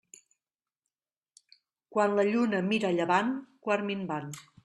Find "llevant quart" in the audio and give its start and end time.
3.01-3.89